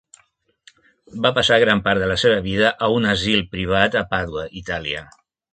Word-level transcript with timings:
Va 1.25 1.31
passar 1.35 1.59
gran 1.65 1.83
part 1.89 2.03
de 2.05 2.09
la 2.13 2.17
seva 2.23 2.39
vida 2.47 2.73
a 2.87 2.91
un 2.97 3.07
asil 3.13 3.47
privat 3.55 4.03
a 4.03 4.07
Pàdua, 4.15 4.51
Itàlia. 4.65 5.07